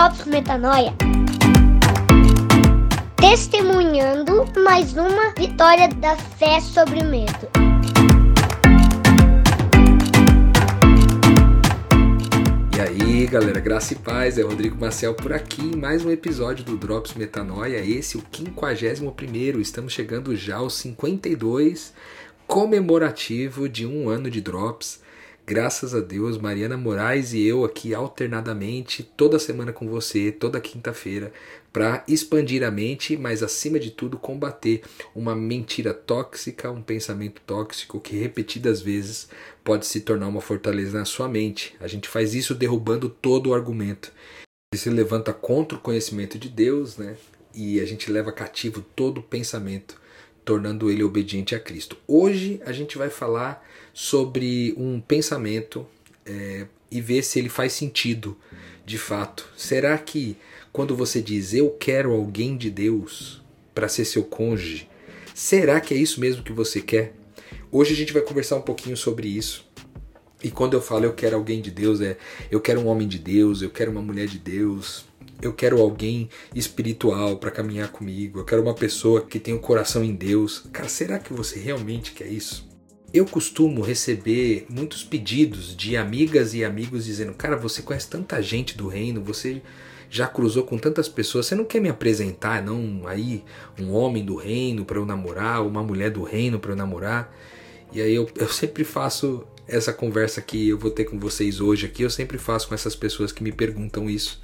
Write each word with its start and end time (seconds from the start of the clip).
Drops 0.00 0.24
Metanoia. 0.24 0.94
Testemunhando 3.16 4.46
mais 4.64 4.96
uma 4.96 5.34
vitória 5.34 5.88
da 5.88 6.16
fé 6.16 6.58
sobre 6.58 7.00
o 7.00 7.04
medo. 7.04 7.50
E 12.74 12.80
aí, 12.80 13.26
galera, 13.26 13.60
graça 13.60 13.92
e 13.92 13.96
paz, 13.96 14.38
é 14.38 14.42
Rodrigo 14.42 14.80
Marcel 14.80 15.12
por 15.12 15.34
aqui 15.34 15.60
em 15.60 15.76
mais 15.76 16.02
um 16.02 16.10
episódio 16.10 16.64
do 16.64 16.78
Drops 16.78 17.12
Metanoia, 17.12 17.84
esse 17.84 18.16
o 18.16 18.22
51 18.32 19.60
estamos 19.60 19.92
chegando 19.92 20.34
já 20.34 20.56
aos 20.56 20.72
52, 20.76 21.92
comemorativo 22.46 23.68
de 23.68 23.84
um 23.84 24.08
ano 24.08 24.30
de 24.30 24.40
Drops, 24.40 24.98
Graças 25.50 25.96
a 25.96 26.00
Deus, 26.00 26.38
Mariana 26.38 26.76
Moraes 26.76 27.32
e 27.32 27.44
eu 27.44 27.64
aqui 27.64 27.92
alternadamente, 27.92 29.02
toda 29.02 29.36
semana 29.36 29.72
com 29.72 29.88
você, 29.88 30.30
toda 30.30 30.60
quinta-feira, 30.60 31.32
para 31.72 32.04
expandir 32.06 32.62
a 32.62 32.70
mente, 32.70 33.16
mas 33.16 33.42
acima 33.42 33.80
de 33.80 33.90
tudo 33.90 34.16
combater 34.16 34.84
uma 35.12 35.34
mentira 35.34 35.92
tóxica, 35.92 36.70
um 36.70 36.80
pensamento 36.80 37.42
tóxico 37.44 37.98
que 37.98 38.16
repetidas 38.16 38.80
vezes 38.80 39.28
pode 39.64 39.86
se 39.86 40.02
tornar 40.02 40.28
uma 40.28 40.40
fortaleza 40.40 40.96
na 40.96 41.04
sua 41.04 41.28
mente. 41.28 41.74
A 41.80 41.88
gente 41.88 42.08
faz 42.08 42.32
isso 42.32 42.54
derrubando 42.54 43.08
todo 43.08 43.50
o 43.50 43.54
argumento. 43.54 44.12
Ele 44.72 44.80
se 44.80 44.88
levanta 44.88 45.32
contra 45.32 45.76
o 45.76 45.80
conhecimento 45.80 46.38
de 46.38 46.48
Deus, 46.48 46.96
né? 46.96 47.16
E 47.52 47.80
a 47.80 47.84
gente 47.84 48.08
leva 48.08 48.30
cativo 48.30 48.82
todo 48.94 49.18
o 49.18 49.24
pensamento, 49.24 50.00
tornando 50.50 50.90
ele 50.90 51.04
obediente 51.04 51.54
a 51.54 51.60
Cristo. 51.60 51.96
Hoje 52.08 52.60
a 52.66 52.72
gente 52.72 52.98
vai 52.98 53.08
falar 53.08 53.64
sobre 53.94 54.74
um 54.76 55.00
pensamento 55.00 55.86
é, 56.26 56.66
e 56.90 57.00
ver 57.00 57.22
se 57.22 57.38
ele 57.38 57.48
faz 57.48 57.72
sentido 57.72 58.36
de 58.84 58.98
fato. 58.98 59.48
Será 59.56 59.96
que 59.96 60.36
quando 60.72 60.96
você 60.96 61.22
diz 61.22 61.54
eu 61.54 61.70
quero 61.70 62.10
alguém 62.10 62.56
de 62.56 62.68
Deus 62.68 63.40
para 63.72 63.86
ser 63.86 64.04
seu 64.04 64.24
cônjuge, 64.24 64.88
será 65.32 65.80
que 65.80 65.94
é 65.94 65.96
isso 65.96 66.18
mesmo 66.18 66.42
que 66.42 66.52
você 66.52 66.80
quer? 66.80 67.14
Hoje 67.70 67.92
a 67.92 67.96
gente 67.96 68.12
vai 68.12 68.22
conversar 68.22 68.56
um 68.56 68.62
pouquinho 68.62 68.96
sobre 68.96 69.28
isso. 69.28 69.64
E 70.42 70.50
quando 70.50 70.74
eu 70.74 70.82
falo 70.82 71.04
eu 71.04 71.12
quero 71.12 71.36
alguém 71.36 71.62
de 71.62 71.70
Deus, 71.70 72.00
é 72.00 72.16
eu 72.50 72.60
quero 72.60 72.80
um 72.80 72.88
homem 72.88 73.06
de 73.06 73.20
Deus, 73.20 73.62
eu 73.62 73.70
quero 73.70 73.92
uma 73.92 74.02
mulher 74.02 74.26
de 74.26 74.40
Deus, 74.40 75.04
eu 75.42 75.52
quero 75.52 75.80
alguém 75.80 76.28
espiritual 76.54 77.36
para 77.36 77.50
caminhar 77.50 77.88
comigo, 77.88 78.40
eu 78.40 78.44
quero 78.44 78.62
uma 78.62 78.74
pessoa 78.74 79.22
que 79.22 79.38
tem 79.38 79.54
o 79.54 79.58
um 79.58 79.60
coração 79.60 80.04
em 80.04 80.14
Deus. 80.14 80.64
Cara, 80.72 80.88
será 80.88 81.18
que 81.18 81.32
você 81.32 81.58
realmente 81.58 82.12
quer 82.12 82.26
isso? 82.26 82.68
Eu 83.12 83.26
costumo 83.26 83.80
receber 83.80 84.66
muitos 84.68 85.02
pedidos 85.02 85.76
de 85.76 85.96
amigas 85.96 86.54
e 86.54 86.64
amigos 86.64 87.04
dizendo: 87.04 87.34
Cara, 87.34 87.56
você 87.56 87.82
conhece 87.82 88.08
tanta 88.08 88.40
gente 88.40 88.76
do 88.76 88.86
reino, 88.86 89.22
você 89.22 89.60
já 90.08 90.26
cruzou 90.26 90.64
com 90.64 90.78
tantas 90.78 91.08
pessoas, 91.08 91.46
você 91.46 91.54
não 91.54 91.64
quer 91.64 91.80
me 91.80 91.88
apresentar, 91.88 92.62
não? 92.62 93.06
Aí, 93.06 93.44
um 93.78 93.92
homem 93.92 94.24
do 94.24 94.36
reino 94.36 94.84
para 94.84 94.98
eu 94.98 95.06
namorar, 95.06 95.66
uma 95.66 95.82
mulher 95.82 96.10
do 96.10 96.22
reino 96.22 96.58
para 96.58 96.72
eu 96.72 96.76
namorar. 96.76 97.34
E 97.92 98.00
aí 98.00 98.14
eu, 98.14 98.28
eu 98.36 98.48
sempre 98.48 98.84
faço 98.84 99.44
essa 99.66 99.92
conversa 99.92 100.40
que 100.40 100.68
eu 100.68 100.78
vou 100.78 100.90
ter 100.90 101.04
com 101.04 101.18
vocês 101.18 101.60
hoje 101.60 101.86
aqui, 101.86 102.02
eu 102.02 102.10
sempre 102.10 102.38
faço 102.38 102.68
com 102.68 102.74
essas 102.74 102.94
pessoas 102.94 103.32
que 103.32 103.42
me 103.42 103.52
perguntam 103.52 104.10
isso. 104.10 104.40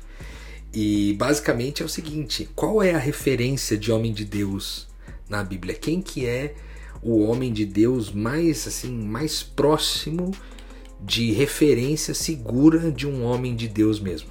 E 0.78 1.14
basicamente 1.14 1.82
é 1.82 1.86
o 1.86 1.88
seguinte: 1.88 2.46
qual 2.54 2.82
é 2.82 2.92
a 2.92 2.98
referência 2.98 3.78
de 3.78 3.90
homem 3.90 4.12
de 4.12 4.26
Deus 4.26 4.86
na 5.26 5.42
Bíblia? 5.42 5.72
Quem 5.72 6.02
que 6.02 6.26
é 6.26 6.54
o 7.02 7.20
homem 7.20 7.50
de 7.50 7.64
Deus 7.64 8.12
mais 8.12 8.66
assim, 8.66 8.92
mais 8.92 9.42
próximo 9.42 10.32
de 11.00 11.32
referência 11.32 12.12
segura 12.12 12.92
de 12.92 13.06
um 13.06 13.24
homem 13.24 13.56
de 13.56 13.68
Deus 13.68 13.98
mesmo. 13.98 14.28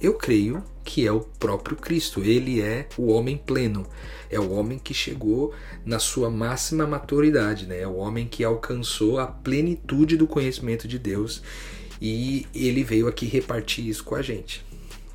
Eu 0.00 0.14
creio 0.14 0.64
que 0.82 1.06
é 1.06 1.12
o 1.12 1.20
próprio 1.20 1.76
Cristo. 1.76 2.24
Ele 2.24 2.62
é 2.62 2.88
o 2.96 3.08
homem 3.08 3.36
pleno. 3.36 3.86
É 4.30 4.40
o 4.40 4.52
homem 4.52 4.78
que 4.78 4.94
chegou 4.94 5.52
na 5.84 5.98
sua 5.98 6.30
máxima 6.30 6.86
maturidade, 6.86 7.66
né? 7.66 7.80
É 7.80 7.86
o 7.86 7.96
homem 7.96 8.26
que 8.26 8.42
alcançou 8.42 9.18
a 9.18 9.26
plenitude 9.26 10.16
do 10.16 10.26
conhecimento 10.26 10.88
de 10.88 10.98
Deus 10.98 11.42
e 12.00 12.46
ele 12.54 12.82
veio 12.82 13.06
aqui 13.06 13.26
repartir 13.26 13.86
isso 13.86 14.02
com 14.02 14.14
a 14.14 14.22
gente. 14.22 14.64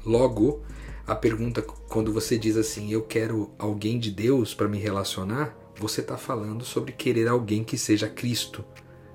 Logo, 0.05 0.63
a 1.05 1.15
pergunta 1.15 1.61
quando 1.61 2.13
você 2.13 2.37
diz 2.37 2.55
assim, 2.55 2.91
eu 2.91 3.01
quero 3.01 3.51
alguém 3.57 3.99
de 3.99 4.11
Deus 4.11 4.53
para 4.53 4.67
me 4.67 4.77
relacionar, 4.77 5.57
você 5.75 6.01
está 6.01 6.17
falando 6.17 6.63
sobre 6.63 6.91
querer 6.91 7.27
alguém 7.27 7.63
que 7.63 7.77
seja 7.77 8.07
Cristo, 8.07 8.63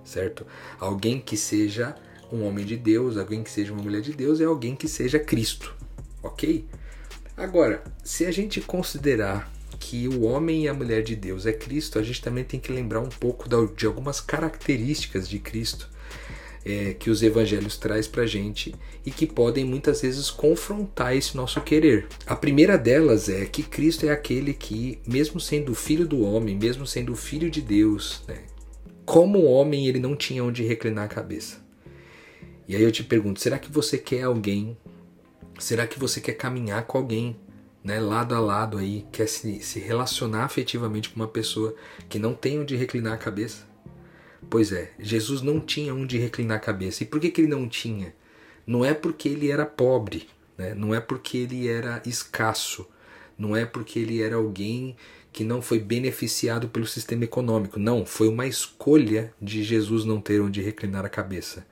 certo? 0.05 0.47
Alguém 0.79 1.21
que 1.21 1.37
seja 1.37 1.95
um 2.33 2.45
homem 2.45 2.65
de 2.65 2.77
Deus, 2.77 3.17
alguém 3.17 3.43
que 3.43 3.51
seja 3.51 3.73
uma 3.73 3.83
mulher 3.83 4.01
de 4.01 4.13
Deus 4.13 4.41
é 4.41 4.45
alguém 4.45 4.75
que 4.75 4.89
seja 4.89 5.19
Cristo, 5.19 5.75
ok? 6.23 6.67
Agora, 7.37 7.83
se 8.03 8.27
a 8.27 8.31
gente 8.31 8.61
considerar 8.61 9.53
que 9.79 10.09
o 10.09 10.23
homem 10.23 10.65
e 10.65 10.69
a 10.69 10.75
mulher 10.75 11.03
de 11.03 11.15
Deus 11.15 11.47
é 11.47 11.53
Cristo, 11.53 11.99
a 11.99 12.03
gente 12.03 12.23
também 12.23 12.45
tem 12.45 12.59
que 12.59 12.73
lembrar 12.73 13.01
um 13.01 13.09
pouco 13.09 13.49
de 13.75 13.87
algumas 13.87 14.21
características 14.21 15.29
de 15.29 15.39
Cristo 15.39 15.91
é, 16.65 16.95
que 16.95 17.11
os 17.11 17.23
evangelhos 17.23 17.77
traz 17.77 18.09
para 18.09 18.27
gente 18.27 18.75
e 19.05 19.11
que 19.11 19.27
podem 19.27 19.65
muitas 19.65 20.01
vezes 20.01 20.31
confrontar 20.31 21.15
esse 21.15 21.37
nosso 21.37 21.61
querer. 21.61 22.07
A 22.27 22.35
primeira 22.35 22.79
delas 22.79 23.29
é 23.29 23.45
que 23.45 23.63
Cristo 23.63 24.07
é 24.07 24.11
aquele 24.11 24.55
que, 24.55 24.99
mesmo 25.07 25.39
sendo 25.39 25.75
filho 25.75 26.07
do 26.07 26.23
homem, 26.23 26.57
mesmo 26.57 26.87
sendo 26.87 27.15
filho 27.15 27.51
de 27.51 27.61
Deus, 27.61 28.23
né, 28.27 28.39
como 29.05 29.45
homem 29.45 29.87
ele 29.87 29.99
não 29.99 30.17
tinha 30.17 30.43
onde 30.43 30.65
reclinar 30.65 31.05
a 31.05 31.09
cabeça. 31.09 31.63
E 32.67 32.75
aí 32.75 32.83
eu 32.83 32.91
te 32.93 33.05
pergunto, 33.05 33.41
será 33.41 33.59
que 33.59 33.71
você 33.71 33.99
quer 33.99 34.23
alguém? 34.23 34.77
Será 35.59 35.87
que 35.87 35.99
você 35.99 36.21
quer 36.21 36.33
caminhar 36.33 36.87
com 36.87 36.97
alguém, 36.97 37.37
né, 37.83 38.01
lado 38.01 38.35
a 38.35 38.41
lado 38.41 38.79
aí, 38.79 39.07
quer 39.13 39.29
se, 39.29 39.61
se 39.61 39.79
relacionar 39.79 40.45
afetivamente 40.45 41.11
com 41.11 41.17
uma 41.17 41.29
pessoa 41.29 41.75
que 42.09 42.19
não 42.19 42.33
tem 42.33 42.59
onde 42.59 42.75
reclinar 42.75 43.13
a 43.13 43.19
cabeça? 43.19 43.74
Pois 44.49 44.73
é, 44.73 44.93
Jesus 44.99 45.43
não 45.43 45.61
tinha 45.61 45.95
onde 45.95 46.19
reclinar 46.19 46.57
a 46.59 46.61
cabeça. 46.61 47.03
E 47.03 47.07
por 47.07 47.21
que, 47.21 47.31
que 47.31 47.41
ele 47.41 47.49
não 47.49 47.69
tinha? 47.69 48.15
Não 48.67 48.85
é 48.85 48.95
porque 48.95 49.29
ele 49.29 49.51
era 49.51 49.67
pobre, 49.67 50.29
né? 50.57 50.75
não 50.75 50.95
é 50.95 51.01
porque 51.01 51.39
ele 51.39 51.69
era 51.69 52.03
escasso, 52.07 52.87
não 53.37 53.57
é 53.57 53.67
porque 53.67 53.99
ele 53.99 54.23
era 54.23 54.37
alguém 54.37 54.97
que 55.33 55.43
não 55.43 55.61
foi 55.61 55.81
beneficiado 55.81 56.69
pelo 56.69 56.87
sistema 56.87 57.25
econômico. 57.25 57.79
Não, 57.79 58.07
foi 58.07 58.29
uma 58.29 58.47
escolha 58.47 59.35
de 59.43 59.65
Jesus 59.65 60.05
não 60.05 60.21
ter 60.21 60.41
onde 60.41 60.63
reclinar 60.63 61.05
a 61.05 61.09
cabeça. 61.09 61.67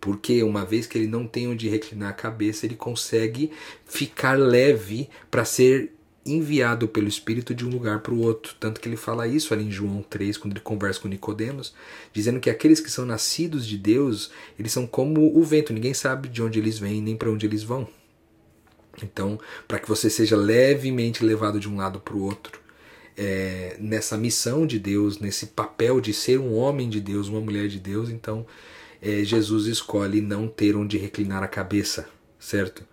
Porque 0.00 0.42
uma 0.42 0.64
vez 0.64 0.86
que 0.86 0.98
ele 0.98 1.06
não 1.06 1.26
tem 1.26 1.48
onde 1.48 1.68
reclinar 1.68 2.10
a 2.10 2.12
cabeça, 2.12 2.66
ele 2.66 2.74
consegue 2.74 3.52
ficar 3.84 4.36
leve 4.36 5.08
para 5.30 5.44
ser 5.44 5.92
enviado 6.26 6.88
pelo 6.88 7.08
Espírito 7.08 7.54
de 7.54 7.64
um 7.64 7.70
lugar 7.70 8.00
para 8.00 8.12
o 8.12 8.20
outro. 8.20 8.54
Tanto 8.58 8.80
que 8.80 8.88
ele 8.88 8.96
fala 8.96 9.26
isso 9.26 9.54
ali 9.54 9.64
em 9.64 9.70
João 9.70 10.02
3, 10.02 10.36
quando 10.36 10.54
ele 10.54 10.60
conversa 10.60 11.00
com 11.00 11.08
Nicodemos, 11.08 11.74
dizendo 12.12 12.40
que 12.40 12.50
aqueles 12.50 12.80
que 12.80 12.90
são 12.90 13.06
nascidos 13.06 13.66
de 13.66 13.78
Deus, 13.78 14.30
eles 14.58 14.72
são 14.72 14.86
como 14.86 15.36
o 15.36 15.42
vento, 15.44 15.72
ninguém 15.72 15.94
sabe 15.94 16.28
de 16.28 16.42
onde 16.42 16.58
eles 16.58 16.78
vêm 16.78 17.00
nem 17.00 17.16
para 17.16 17.30
onde 17.30 17.46
eles 17.46 17.62
vão. 17.62 17.88
Então, 19.02 19.38
para 19.68 19.78
que 19.78 19.88
você 19.88 20.08
seja 20.08 20.36
levemente 20.36 21.24
levado 21.24 21.60
de 21.60 21.68
um 21.68 21.76
lado 21.76 22.00
para 22.00 22.14
o 22.14 22.22
outro, 22.22 22.60
é, 23.16 23.76
nessa 23.78 24.16
missão 24.16 24.66
de 24.66 24.78
Deus, 24.78 25.18
nesse 25.18 25.46
papel 25.46 26.00
de 26.00 26.12
ser 26.12 26.38
um 26.38 26.54
homem 26.54 26.88
de 26.88 27.00
Deus, 27.00 27.28
uma 27.28 27.40
mulher 27.40 27.68
de 27.68 27.78
Deus, 27.78 28.10
então 28.10 28.46
é, 29.00 29.24
Jesus 29.24 29.66
escolhe 29.66 30.20
não 30.20 30.48
ter 30.48 30.76
onde 30.76 30.98
reclinar 30.98 31.42
a 31.42 31.48
cabeça, 31.48 32.08
certo? 32.38 32.84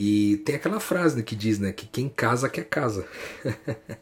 E 0.00 0.36
tem 0.44 0.54
aquela 0.54 0.78
frase 0.78 1.16
né, 1.16 1.22
que 1.22 1.34
diz, 1.34 1.58
né, 1.58 1.72
que 1.72 1.84
quem 1.84 2.08
casa 2.08 2.48
quer 2.48 2.66
casa. 2.66 3.04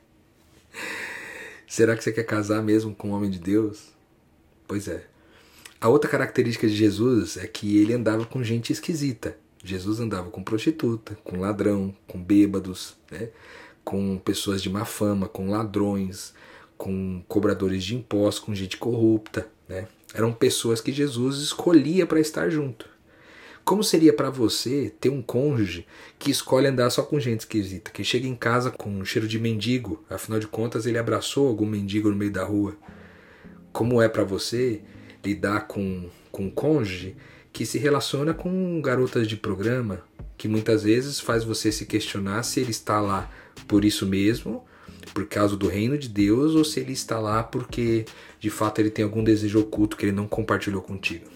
Será 1.66 1.96
que 1.96 2.04
você 2.04 2.12
quer 2.12 2.24
casar 2.24 2.62
mesmo 2.62 2.94
com 2.94 3.08
um 3.08 3.12
homem 3.12 3.30
de 3.30 3.38
Deus? 3.38 3.94
Pois 4.68 4.88
é. 4.88 5.06
A 5.80 5.88
outra 5.88 6.10
característica 6.10 6.68
de 6.68 6.76
Jesus 6.76 7.38
é 7.38 7.46
que 7.46 7.78
ele 7.78 7.94
andava 7.94 8.26
com 8.26 8.44
gente 8.44 8.74
esquisita. 8.74 9.38
Jesus 9.64 9.98
andava 9.98 10.30
com 10.30 10.42
prostituta, 10.42 11.16
com 11.24 11.40
ladrão, 11.40 11.96
com 12.06 12.22
bêbados, 12.22 12.94
né? 13.10 13.30
com 13.82 14.18
pessoas 14.18 14.62
de 14.62 14.68
má 14.68 14.84
fama, 14.84 15.26
com 15.26 15.48
ladrões, 15.48 16.34
com 16.76 17.24
cobradores 17.26 17.82
de 17.82 17.96
impostos, 17.96 18.44
com 18.44 18.54
gente 18.54 18.76
corrupta. 18.76 19.48
Né? 19.66 19.88
Eram 20.12 20.30
pessoas 20.30 20.82
que 20.82 20.92
Jesus 20.92 21.38
escolhia 21.38 22.06
para 22.06 22.20
estar 22.20 22.50
junto. 22.50 22.95
Como 23.66 23.82
seria 23.82 24.12
para 24.12 24.30
você 24.30 24.92
ter 25.00 25.08
um 25.08 25.20
cônjuge 25.20 25.88
que 26.20 26.30
escolhe 26.30 26.68
andar 26.68 26.88
só 26.88 27.02
com 27.02 27.18
gente 27.18 27.40
esquisita, 27.40 27.90
que 27.90 28.04
chega 28.04 28.24
em 28.24 28.36
casa 28.36 28.70
com 28.70 28.88
um 28.88 29.04
cheiro 29.04 29.26
de 29.26 29.40
mendigo, 29.40 30.04
afinal 30.08 30.38
de 30.38 30.46
contas 30.46 30.86
ele 30.86 30.96
abraçou 30.96 31.48
algum 31.48 31.66
mendigo 31.66 32.08
no 32.08 32.14
meio 32.14 32.30
da 32.30 32.44
rua? 32.44 32.76
Como 33.72 34.00
é 34.00 34.08
para 34.08 34.22
você 34.22 34.82
lidar 35.24 35.66
com, 35.66 36.08
com 36.30 36.44
um 36.44 36.50
cônjuge 36.50 37.16
que 37.52 37.66
se 37.66 37.76
relaciona 37.76 38.32
com 38.32 38.80
garotas 38.80 39.26
de 39.26 39.36
programa, 39.36 40.00
que 40.38 40.46
muitas 40.46 40.84
vezes 40.84 41.18
faz 41.18 41.42
você 41.42 41.72
se 41.72 41.86
questionar 41.86 42.44
se 42.44 42.60
ele 42.60 42.70
está 42.70 43.00
lá 43.00 43.28
por 43.66 43.84
isso 43.84 44.06
mesmo, 44.06 44.64
por 45.12 45.26
causa 45.26 45.56
do 45.56 45.66
reino 45.66 45.98
de 45.98 46.08
Deus, 46.08 46.54
ou 46.54 46.64
se 46.64 46.78
ele 46.78 46.92
está 46.92 47.18
lá 47.18 47.42
porque 47.42 48.04
de 48.38 48.48
fato 48.48 48.78
ele 48.78 48.90
tem 48.90 49.04
algum 49.04 49.24
desejo 49.24 49.58
oculto 49.58 49.96
que 49.96 50.04
ele 50.04 50.12
não 50.12 50.28
compartilhou 50.28 50.82
contigo. 50.82 51.35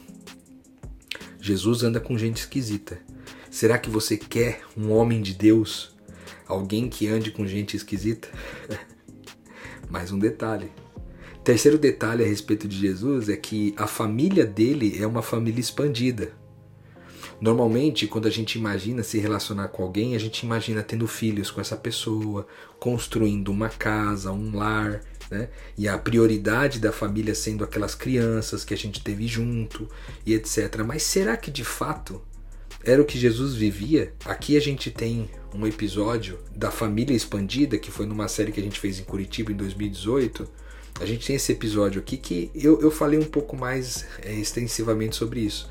Jesus 1.41 1.83
anda 1.83 1.99
com 1.99 2.19
gente 2.19 2.39
esquisita. 2.39 3.01
Será 3.51 3.79
que 3.79 3.89
você 3.89 4.17
quer 4.17 4.61
um 4.77 4.93
homem 4.93 5.23
de 5.23 5.33
Deus? 5.35 5.97
Alguém 6.47 6.89
que 6.89 7.09
ande 7.09 7.31
com 7.31 7.47
gente 7.47 7.77
esquisita? 7.77 8.29
Mais 9.89 10.13
um 10.13 10.19
detalhe. 10.19 10.71
Terceiro 11.43 11.79
detalhe 11.79 12.23
a 12.23 12.27
respeito 12.27 12.69
de 12.69 12.77
Jesus 12.77 13.31
é 13.31 13.37
que 13.37 13.75
a 13.79 13.87
família 13.87 14.45
dele 14.45 14.99
é 15.01 15.07
uma 15.07 15.23
família 15.23 15.61
expandida. 15.61 16.31
Normalmente, 17.41 18.07
quando 18.07 18.29
a 18.29 18.31
gente 18.31 18.59
imagina 18.59 19.03
se 19.03 19.19
relacionar 19.19 19.69
com 19.69 19.83
alguém, 19.83 20.15
a 20.15 20.19
gente 20.19 20.41
imagina 20.41 20.83
tendo 20.83 21.07
filhos 21.07 21.51
com 21.51 21.61
essa 21.61 21.77
pessoa, 21.77 22.47
construindo 22.79 23.51
uma 23.51 23.71
casa, 23.71 24.31
um 24.31 24.55
lar, 24.55 25.01
né? 25.31 25.49
E 25.79 25.89
a 25.89 25.97
prioridade 25.97 26.79
da 26.79 26.93
família 26.93 27.35
sendo 27.35 27.65
aquelas 27.65 27.95
crianças 27.95 28.65
que 28.65 28.75
a 28.75 28.77
gente 28.77 29.03
teve 29.03 29.27
junto 29.27 29.89
e 30.27 30.35
etc. 30.35 30.83
Mas 30.85 31.03
será 31.03 31.37
que 31.37 31.51
de 31.51 31.65
fato 31.65 32.21
era 32.85 33.01
o 33.01 33.05
que 33.05 33.19
Jesus 33.19 33.55
vivia? 33.55 34.13
Aqui 34.25 34.57
a 34.57 34.61
gente 34.61 34.91
tem 34.91 35.31
um 35.55 35.67
episódio 35.67 36.39
da 36.55 36.71
família 36.71 37.15
expandida, 37.15 37.79
que 37.79 37.91
foi 37.91 38.07
numa 38.07 38.29
série 38.29 38.53
que 38.53 38.61
a 38.61 38.63
gente 38.63 38.79
fez 38.79 38.99
em 38.99 39.05
Curitiba 39.05 39.53
em 39.53 39.57
2018. 39.57 40.47
A 41.01 41.07
gente 41.07 41.27
tem 41.27 41.37
esse 41.37 41.53
episódio 41.53 42.01
aqui 42.01 42.17
que 42.17 42.51
eu, 42.55 42.81
eu 42.81 42.91
falei 42.91 43.19
um 43.19 43.25
pouco 43.25 43.57
mais 43.57 44.07
é, 44.23 44.35
extensivamente 44.35 45.17
sobre 45.17 45.41
isso. 45.41 45.71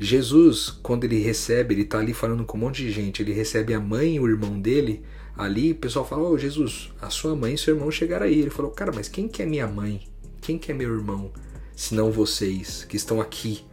Jesus, 0.00 0.70
quando 0.82 1.04
ele 1.04 1.18
recebe, 1.18 1.74
ele 1.74 1.82
está 1.82 1.98
ali 1.98 2.14
falando 2.14 2.44
com 2.44 2.56
um 2.56 2.60
monte 2.60 2.82
de 2.82 2.90
gente, 2.90 3.22
ele 3.22 3.32
recebe 3.32 3.74
a 3.74 3.80
mãe 3.80 4.16
e 4.16 4.20
o 4.20 4.28
irmão 4.28 4.60
dele 4.60 5.02
ali, 5.36 5.72
o 5.72 5.76
pessoal 5.76 6.06
fala: 6.06 6.22
Ô 6.22 6.32
oh, 6.32 6.38
Jesus, 6.38 6.92
a 7.00 7.10
sua 7.10 7.34
mãe 7.34 7.54
e 7.54 7.58
seu 7.58 7.74
irmão 7.74 7.90
chegaram 7.90 8.26
aí. 8.26 8.38
Ele 8.38 8.50
falou: 8.50 8.70
Cara, 8.70 8.92
mas 8.94 9.08
quem 9.08 9.28
que 9.28 9.42
é 9.42 9.46
minha 9.46 9.66
mãe? 9.66 10.06
Quem 10.40 10.58
que 10.58 10.70
é 10.70 10.74
meu 10.74 10.92
irmão? 10.92 11.30
Senão 11.74 12.10
vocês 12.10 12.84
que 12.84 12.96
estão 12.96 13.20
aqui 13.20 13.64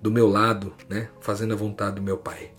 do 0.00 0.10
meu 0.10 0.28
lado, 0.28 0.72
né, 0.88 1.08
fazendo 1.20 1.54
a 1.54 1.56
vontade 1.56 1.96
do 1.96 2.02
meu 2.02 2.16
Pai. 2.16 2.52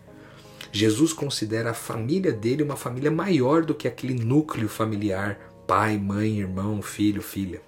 Jesus 0.72 1.14
considera 1.14 1.72
a 1.72 1.74
família 1.74 2.32
dele 2.32 2.64
uma 2.64 2.76
família 2.76 3.10
maior 3.10 3.64
do 3.64 3.74
que 3.74 3.88
aquele 3.88 4.14
núcleo 4.14 4.68
familiar, 4.68 5.40
pai, 5.66 5.98
mãe, 5.98 6.40
irmão, 6.40 6.82
filho, 6.82 7.22
filha. 7.22 7.62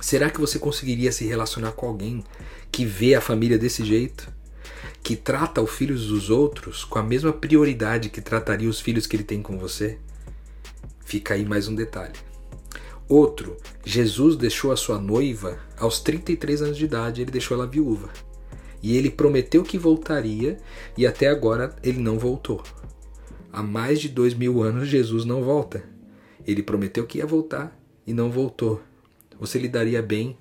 Será 0.00 0.30
que 0.30 0.40
você 0.40 0.58
conseguiria 0.58 1.10
se 1.10 1.24
relacionar 1.24 1.72
com 1.72 1.86
alguém 1.86 2.22
que 2.70 2.84
vê 2.84 3.14
a 3.14 3.20
família 3.20 3.58
desse 3.58 3.84
jeito? 3.84 4.33
Que 5.02 5.16
trata 5.16 5.60
os 5.60 5.70
filhos 5.70 6.08
dos 6.08 6.30
outros 6.30 6.84
com 6.84 6.98
a 6.98 7.02
mesma 7.02 7.32
prioridade 7.32 8.08
que 8.08 8.20
trataria 8.20 8.68
os 8.68 8.80
filhos 8.80 9.06
que 9.06 9.16
ele 9.16 9.24
tem 9.24 9.42
com 9.42 9.58
você? 9.58 9.98
Fica 11.04 11.34
aí 11.34 11.44
mais 11.44 11.68
um 11.68 11.74
detalhe. 11.74 12.14
Outro, 13.08 13.56
Jesus 13.84 14.34
deixou 14.34 14.72
a 14.72 14.76
sua 14.76 14.98
noiva 14.98 15.58
aos 15.78 16.00
33 16.00 16.62
anos 16.62 16.76
de 16.78 16.86
idade, 16.86 17.20
ele 17.20 17.30
deixou 17.30 17.56
ela 17.56 17.66
viúva. 17.66 18.08
E 18.82 18.96
ele 18.96 19.10
prometeu 19.10 19.62
que 19.62 19.78
voltaria 19.78 20.58
e 20.96 21.06
até 21.06 21.28
agora 21.28 21.74
ele 21.82 22.00
não 22.00 22.18
voltou. 22.18 22.62
Há 23.52 23.62
mais 23.62 24.00
de 24.00 24.08
dois 24.08 24.34
mil 24.34 24.62
anos 24.62 24.88
Jesus 24.88 25.24
não 25.24 25.42
volta. 25.42 25.84
Ele 26.46 26.62
prometeu 26.62 27.06
que 27.06 27.18
ia 27.18 27.26
voltar 27.26 27.78
e 28.06 28.12
não 28.12 28.30
voltou. 28.30 28.82
Você 29.38 29.58
lidaria 29.58 30.02
bem 30.02 30.36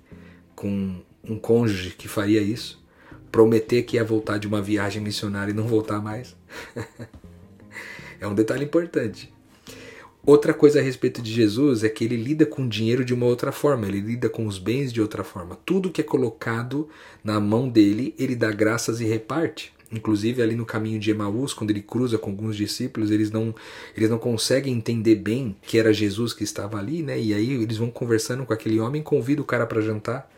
com 0.55 1.01
um 1.23 1.37
cônjuge 1.37 1.91
que 1.91 2.07
faria 2.07 2.41
isso? 2.41 2.82
Prometer 3.33 3.81
que 3.81 3.95
ia 3.95 4.03
voltar 4.03 4.37
de 4.37 4.47
uma 4.47 4.61
viagem 4.61 5.01
missionária 5.01 5.51
e 5.51 5.55
não 5.55 5.67
voltar 5.67 5.99
mais. 5.99 6.35
é 8.21 8.27
um 8.27 8.35
detalhe 8.35 8.63
importante. 8.63 9.33
Outra 10.23 10.53
coisa 10.53 10.79
a 10.79 10.83
respeito 10.83 11.19
de 11.19 11.33
Jesus 11.33 11.83
é 11.83 11.89
que 11.89 12.05
ele 12.05 12.15
lida 12.15 12.45
com 12.45 12.63
o 12.63 12.69
dinheiro 12.69 13.03
de 13.03 13.11
uma 13.11 13.25
outra 13.25 13.51
forma, 13.51 13.87
ele 13.87 13.99
lida 13.99 14.29
com 14.29 14.45
os 14.45 14.59
bens 14.59 14.93
de 14.93 15.01
outra 15.01 15.23
forma. 15.23 15.57
Tudo 15.65 15.89
que 15.89 15.99
é 15.99 16.03
colocado 16.03 16.87
na 17.23 17.39
mão 17.39 17.67
dele, 17.67 18.13
ele 18.19 18.35
dá 18.35 18.51
graças 18.51 19.01
e 19.01 19.05
reparte. 19.05 19.73
Inclusive 19.91 20.43
ali 20.43 20.55
no 20.55 20.65
caminho 20.65 20.99
de 20.99 21.09
Emaús, 21.09 21.55
quando 21.55 21.71
ele 21.71 21.81
cruza 21.81 22.19
com 22.19 22.29
alguns 22.29 22.55
discípulos, 22.55 23.09
eles 23.09 23.31
não, 23.31 23.53
eles 23.97 24.11
não 24.11 24.19
conseguem 24.19 24.75
entender 24.75 25.15
bem 25.15 25.55
que 25.63 25.79
era 25.79 25.91
Jesus 25.91 26.33
que 26.33 26.43
estava 26.43 26.77
ali, 26.77 27.01
né? 27.01 27.19
E 27.19 27.33
aí 27.33 27.51
eles 27.51 27.77
vão 27.77 27.89
conversando 27.89 28.45
com 28.45 28.53
aquele 28.53 28.79
homem, 28.79 29.01
convida 29.01 29.41
o 29.41 29.45
cara 29.45 29.65
para 29.65 29.81
jantar. 29.81 30.31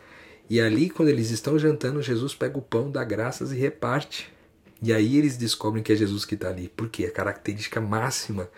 E 0.48 0.60
ali, 0.60 0.88
quando 0.88 1.08
eles 1.08 1.30
estão 1.30 1.58
jantando, 1.58 2.00
Jesus 2.00 2.34
pega 2.34 2.56
o 2.56 2.62
pão, 2.62 2.90
dá 2.90 3.02
graças 3.02 3.52
e 3.52 3.56
reparte. 3.56 4.32
E 4.80 4.92
aí 4.92 5.16
eles 5.16 5.36
descobrem 5.36 5.82
que 5.82 5.92
é 5.92 5.96
Jesus 5.96 6.24
que 6.24 6.34
está 6.34 6.48
ali. 6.48 6.70
Porque 6.76 7.04
a 7.04 7.10
característica 7.10 7.80
máxima 7.80 8.48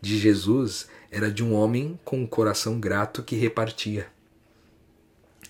de 0.00 0.18
Jesus 0.18 0.88
era 1.10 1.30
de 1.30 1.42
um 1.42 1.52
homem 1.52 1.98
com 2.04 2.18
um 2.18 2.26
coração 2.26 2.78
grato 2.78 3.22
que 3.22 3.34
repartia. 3.34 4.06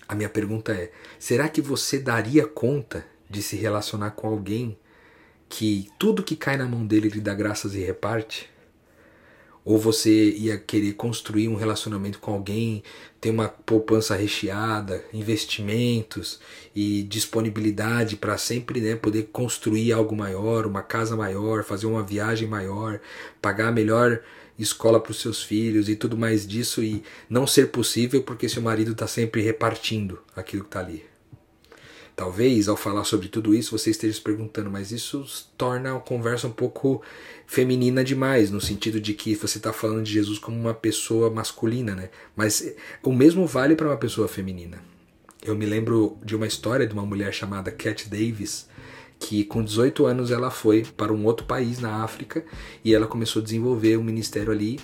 A 0.07 0.15
minha 0.15 0.29
pergunta 0.29 0.71
é: 0.71 0.91
será 1.19 1.49
que 1.49 1.61
você 1.61 1.99
daria 1.99 2.47
conta 2.47 3.05
de 3.29 3.41
se 3.41 3.55
relacionar 3.55 4.11
com 4.11 4.27
alguém 4.27 4.77
que 5.49 5.89
tudo 5.99 6.23
que 6.23 6.35
cai 6.35 6.57
na 6.57 6.65
mão 6.65 6.85
dele 6.85 7.07
ele 7.07 7.21
dá 7.21 7.33
graças 7.33 7.75
e 7.75 7.79
reparte? 7.79 8.49
Ou 9.65 9.79
você 9.79 10.29
ia 10.29 10.57
querer 10.57 10.93
construir 10.93 11.47
um 11.47 11.55
relacionamento 11.55 12.19
com 12.19 12.31
alguém, 12.31 12.83
ter 13.19 13.31
uma 13.31 13.49
poupança 13.49 14.15
recheada, 14.15 15.03
investimentos 15.11 16.39
e 16.75 17.01
disponibilidade 17.01 18.15
para 18.15 18.37
sempre 18.37 18.79
né, 18.79 18.95
poder 18.95 19.29
construir 19.33 19.91
algo 19.91 20.15
maior, 20.15 20.67
uma 20.67 20.83
casa 20.83 21.17
maior, 21.17 21.63
fazer 21.63 21.87
uma 21.87 22.03
viagem 22.03 22.47
maior, 22.47 23.01
pagar 23.41 23.69
a 23.69 23.71
melhor 23.71 24.21
escola 24.57 24.99
para 24.99 25.11
os 25.11 25.19
seus 25.19 25.43
filhos 25.43 25.89
e 25.89 25.95
tudo 25.95 26.15
mais 26.15 26.47
disso 26.47 26.83
e 26.83 27.03
não 27.29 27.47
ser 27.47 27.71
possível 27.71 28.21
porque 28.21 28.47
seu 28.47 28.61
marido 28.61 28.91
está 28.91 29.07
sempre 29.07 29.41
repartindo 29.41 30.19
aquilo 30.35 30.63
que 30.63 30.69
está 30.69 30.79
ali. 30.79 31.14
Talvez 32.15 32.69
ao 32.69 32.77
falar 32.77 33.03
sobre 33.03 33.27
tudo 33.27 33.53
isso 33.53 33.77
você 33.77 33.89
esteja 33.89 34.13
se 34.13 34.21
perguntando, 34.21 34.71
mas 34.71 34.91
isso 34.91 35.25
torna 35.57 35.97
a 35.97 35.99
conversa 35.99 36.47
um 36.47 36.51
pouco 36.51 37.01
feminina 37.45 38.05
demais, 38.05 38.49
no 38.49 38.61
sentido 38.61 39.01
de 39.01 39.13
que 39.13 39.35
você 39.35 39.57
está 39.57 39.73
falando 39.73 40.03
de 40.03 40.13
Jesus 40.13 40.39
como 40.39 40.57
uma 40.57 40.73
pessoa 40.73 41.29
masculina, 41.29 41.93
né? 41.93 42.09
Mas 42.33 42.73
o 43.03 43.11
mesmo 43.11 43.45
vale 43.45 43.75
para 43.75 43.87
uma 43.87 43.97
pessoa 43.97 44.29
feminina. 44.29 44.81
Eu 45.43 45.55
me 45.55 45.65
lembro 45.65 46.17
de 46.23 46.35
uma 46.35 46.47
história 46.47 46.87
de 46.87 46.93
uma 46.93 47.05
mulher 47.05 47.33
chamada 47.33 47.69
Cat 47.69 48.09
Davis, 48.09 48.67
que 49.19 49.43
com 49.43 49.61
18 49.61 50.05
anos 50.05 50.31
ela 50.31 50.49
foi 50.49 50.85
para 50.95 51.11
um 51.11 51.25
outro 51.25 51.45
país 51.45 51.79
na 51.79 52.03
África 52.03 52.45
e 52.83 52.93
ela 52.93 53.07
começou 53.07 53.41
a 53.41 53.43
desenvolver 53.43 53.97
um 53.97 54.03
ministério 54.03 54.51
ali 54.51 54.79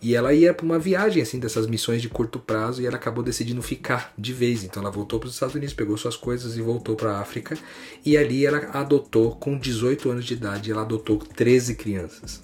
e 0.00 0.14
ela 0.14 0.34
ia 0.34 0.52
para 0.52 0.64
uma 0.64 0.78
viagem 0.78 1.22
assim 1.22 1.38
dessas 1.38 1.66
missões 1.66 2.02
de 2.02 2.08
curto 2.08 2.38
prazo 2.38 2.82
e 2.82 2.86
ela 2.86 2.96
acabou 2.96 3.24
decidindo 3.24 3.62
ficar 3.62 4.12
de 4.16 4.32
vez. 4.32 4.62
Então 4.62 4.82
ela 4.82 4.90
voltou 4.90 5.18
para 5.18 5.26
os 5.26 5.34
Estados 5.34 5.54
Unidos, 5.54 5.74
pegou 5.74 5.96
suas 5.96 6.16
coisas 6.16 6.56
e 6.56 6.60
voltou 6.60 6.94
para 6.96 7.12
a 7.12 7.20
África. 7.20 7.56
E 8.04 8.16
ali 8.16 8.44
ela 8.44 8.58
adotou, 8.72 9.36
com 9.36 9.58
18 9.58 10.10
anos 10.10 10.24
de 10.24 10.34
idade, 10.34 10.70
ela 10.70 10.82
adotou 10.82 11.18
13 11.18 11.74
crianças. 11.76 12.42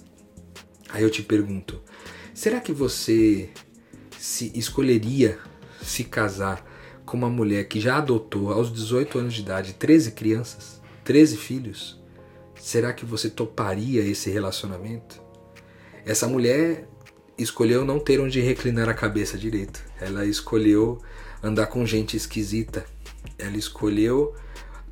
Aí 0.89 1.03
eu 1.03 1.09
te 1.09 1.21
pergunto, 1.21 1.79
será 2.33 2.59
que 2.59 2.73
você 2.73 3.49
se 4.17 4.51
escolheria 4.55 5.37
se 5.81 6.03
casar 6.03 6.65
com 7.05 7.17
uma 7.17 7.29
mulher 7.29 7.67
que 7.67 7.79
já 7.79 7.97
adotou 7.97 8.51
aos 8.51 8.71
18 8.71 9.19
anos 9.19 9.33
de 9.33 9.41
idade 9.41 9.73
13 9.73 10.11
crianças, 10.11 10.81
13 11.03 11.37
filhos? 11.37 12.01
Será 12.55 12.93
que 12.93 13.05
você 13.05 13.29
toparia 13.29 14.01
esse 14.01 14.29
relacionamento? 14.29 15.21
Essa 16.05 16.27
mulher 16.27 16.87
escolheu 17.37 17.83
não 17.83 17.99
ter 17.99 18.19
onde 18.19 18.39
reclinar 18.39 18.89
a 18.89 18.93
cabeça 18.93 19.37
direito. 19.37 19.83
Ela 19.99 20.25
escolheu 20.25 21.01
andar 21.41 21.67
com 21.67 21.85
gente 21.85 22.15
esquisita. 22.15 22.85
Ela 23.37 23.57
escolheu 23.57 24.35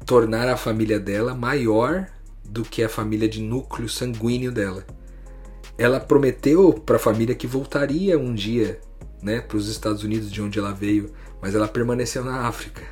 tornar 0.05 0.47
a 0.47 0.57
família 0.57 0.99
dela 0.99 1.33
maior 1.35 2.07
do 2.43 2.63
que 2.63 2.83
a 2.83 2.89
família 2.89 3.29
de 3.29 3.41
núcleo 3.41 3.87
sanguíneo 3.87 4.51
dela. 4.51 4.85
Ela 5.77 5.99
prometeu 5.99 6.73
para 6.73 6.97
a 6.97 6.99
família 6.99 7.35
que 7.35 7.47
voltaria 7.47 8.17
um 8.19 8.33
dia, 8.33 8.79
né, 9.21 9.39
para 9.39 9.57
os 9.57 9.69
Estados 9.69 10.03
Unidos 10.03 10.31
de 10.31 10.41
onde 10.41 10.59
ela 10.59 10.73
veio, 10.73 11.11
mas 11.41 11.55
ela 11.55 11.67
permaneceu 11.67 12.23
na 12.23 12.47
África. 12.47 12.83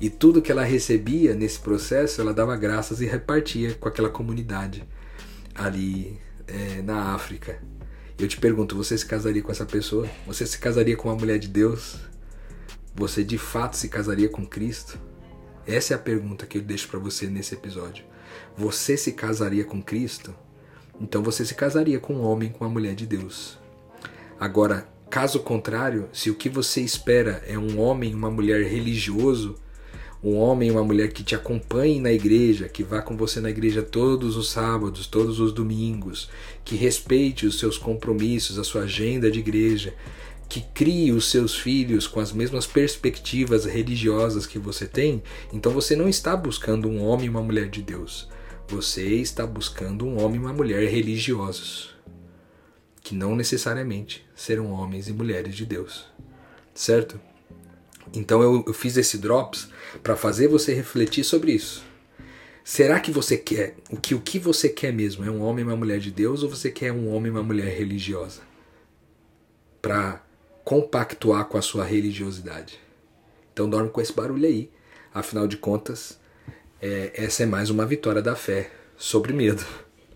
E 0.00 0.10
tudo 0.10 0.42
que 0.42 0.52
ela 0.52 0.64
recebia 0.64 1.34
nesse 1.34 1.58
processo, 1.58 2.20
ela 2.20 2.32
dava 2.32 2.56
graças 2.56 3.00
e 3.00 3.06
repartia 3.06 3.74
com 3.74 3.88
aquela 3.88 4.10
comunidade 4.10 4.84
ali 5.54 6.18
é, 6.46 6.82
na 6.82 7.14
África. 7.14 7.60
Eu 8.18 8.26
te 8.26 8.38
pergunto, 8.38 8.74
você 8.74 8.96
se 8.96 9.04
casaria 9.04 9.42
com 9.42 9.52
essa 9.52 9.66
pessoa? 9.66 10.08
Você 10.26 10.46
se 10.46 10.58
casaria 10.58 10.96
com 10.96 11.10
uma 11.10 11.16
mulher 11.16 11.38
de 11.38 11.48
Deus? 11.48 11.96
Você 12.94 13.22
de 13.22 13.36
fato 13.36 13.76
se 13.76 13.90
casaria 13.90 14.26
com 14.26 14.46
Cristo? 14.46 14.98
Essa 15.66 15.92
é 15.92 15.96
a 15.96 15.98
pergunta 15.98 16.46
que 16.46 16.56
eu 16.56 16.62
deixo 16.62 16.88
para 16.88 16.98
você 16.98 17.26
nesse 17.26 17.54
episódio. 17.54 18.06
Você 18.56 18.96
se 18.96 19.12
casaria 19.12 19.66
com 19.66 19.82
Cristo? 19.82 20.34
Então 20.98 21.22
você 21.22 21.44
se 21.44 21.54
casaria 21.54 22.00
com 22.00 22.14
um 22.14 22.22
homem, 22.22 22.48
com 22.48 22.64
uma 22.64 22.70
mulher 22.70 22.94
de 22.94 23.04
Deus. 23.04 23.58
Agora, 24.40 24.88
caso 25.10 25.40
contrário, 25.40 26.08
se 26.10 26.30
o 26.30 26.34
que 26.34 26.48
você 26.48 26.80
espera 26.80 27.42
é 27.46 27.58
um 27.58 27.78
homem, 27.78 28.14
uma 28.14 28.30
mulher 28.30 28.64
religioso, 28.64 29.56
um 30.22 30.36
homem, 30.36 30.70
uma 30.70 30.82
mulher 30.82 31.12
que 31.12 31.22
te 31.22 31.34
acompanhe 31.34 32.00
na 32.00 32.12
igreja, 32.12 32.68
que 32.68 32.82
vá 32.82 33.02
com 33.02 33.16
você 33.16 33.40
na 33.40 33.50
igreja 33.50 33.82
todos 33.82 34.36
os 34.36 34.50
sábados, 34.50 35.06
todos 35.06 35.40
os 35.40 35.52
domingos, 35.52 36.28
que 36.64 36.74
respeite 36.74 37.46
os 37.46 37.58
seus 37.58 37.78
compromissos, 37.78 38.58
a 38.58 38.64
sua 38.64 38.82
agenda 38.82 39.30
de 39.30 39.38
igreja, 39.38 39.94
que 40.48 40.60
crie 40.60 41.12
os 41.12 41.30
seus 41.30 41.56
filhos 41.56 42.06
com 42.06 42.20
as 42.20 42.32
mesmas 42.32 42.66
perspectivas 42.66 43.64
religiosas 43.64 44.46
que 44.46 44.58
você 44.58 44.86
tem, 44.86 45.22
então 45.52 45.72
você 45.72 45.94
não 45.94 46.08
está 46.08 46.36
buscando 46.36 46.88
um 46.88 47.04
homem 47.04 47.26
e 47.26 47.30
uma 47.30 47.42
mulher 47.42 47.68
de 47.68 47.82
Deus. 47.82 48.28
Você 48.68 49.06
está 49.16 49.46
buscando 49.46 50.04
um 50.06 50.20
homem 50.20 50.36
e 50.36 50.44
uma 50.44 50.52
mulher 50.52 50.88
religiosos, 50.90 51.94
que 53.02 53.14
não 53.14 53.36
necessariamente 53.36 54.26
serão 54.34 54.72
homens 54.72 55.08
e 55.08 55.12
mulheres 55.12 55.54
de 55.54 55.64
Deus, 55.64 56.06
certo? 56.74 57.20
Então 58.16 58.42
eu, 58.42 58.64
eu 58.66 58.72
fiz 58.72 58.96
esse 58.96 59.18
drops 59.18 59.68
para 60.02 60.16
fazer 60.16 60.48
você 60.48 60.72
refletir 60.72 61.22
sobre 61.22 61.52
isso. 61.52 61.84
Será 62.64 62.98
que 62.98 63.10
você 63.10 63.36
quer 63.36 63.76
o 63.90 63.96
que 63.98 64.14
o 64.14 64.20
que 64.20 64.38
você 64.38 64.70
quer 64.70 64.92
mesmo 64.92 65.24
é 65.24 65.30
um 65.30 65.42
homem 65.42 65.62
e 65.62 65.68
uma 65.68 65.76
mulher 65.76 66.00
de 66.00 66.10
Deus 66.10 66.42
ou 66.42 66.48
você 66.48 66.70
quer 66.70 66.90
um 66.92 67.12
homem 67.12 67.28
e 67.28 67.30
uma 67.30 67.42
mulher 67.42 67.76
religiosa? 67.76 68.40
Para 69.82 70.24
compactuar 70.64 71.44
com 71.44 71.58
a 71.58 71.62
sua 71.62 71.84
religiosidade. 71.84 72.80
Então 73.52 73.68
dorme 73.68 73.90
com 73.90 74.00
esse 74.00 74.14
barulho 74.14 74.46
aí. 74.46 74.70
Afinal 75.12 75.46
de 75.46 75.58
contas, 75.58 76.18
é, 76.80 77.12
essa 77.14 77.42
é 77.42 77.46
mais 77.46 77.68
uma 77.68 77.84
vitória 77.84 78.22
da 78.22 78.34
fé 78.34 78.70
sobre 78.96 79.34
medo. 79.34 79.64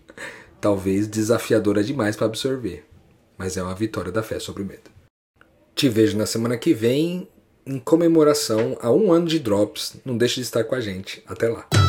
Talvez 0.59 1.07
desafiadora 1.07 1.83
demais 1.83 2.15
para 2.15 2.25
absorver, 2.25 2.83
mas 3.37 3.57
é 3.57 3.63
uma 3.63 3.75
vitória 3.75 4.11
da 4.11 4.23
fé 4.23 4.39
sobre 4.39 4.63
medo. 4.63 4.89
Te 5.75 5.87
vejo 5.87 6.17
na 6.17 6.25
semana 6.25 6.57
que 6.57 6.73
vem 6.73 7.29
em 7.65 7.79
comemoração 7.79 8.77
a 8.81 8.91
um 8.91 9.11
ano 9.11 9.27
de 9.27 9.39
Drops. 9.39 9.95
Não 10.05 10.17
deixe 10.17 10.35
de 10.35 10.41
estar 10.41 10.63
com 10.63 10.75
a 10.75 10.81
gente. 10.81 11.23
Até 11.27 11.47
lá. 11.47 11.80